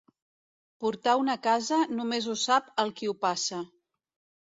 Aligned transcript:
Portar 0.83 1.13
una 1.25 1.35
casa 1.45 1.79
només 2.01 2.33
ho 2.33 2.37
sap 2.49 2.75
el 2.87 2.97
qui 2.99 3.15
ho 3.15 3.19
passa. 3.31 3.65